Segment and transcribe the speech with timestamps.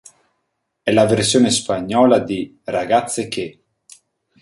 [0.81, 3.61] È la versione spagnola di "Ragazze che".